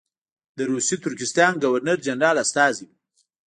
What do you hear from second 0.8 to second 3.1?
ترکستان ګورنر جنرال استازی وو.